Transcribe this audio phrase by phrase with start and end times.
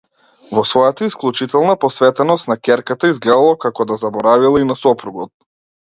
[0.59, 5.37] Во својата исклучителна посветеност на ќерката изгледало како да заборавила и на сопругот.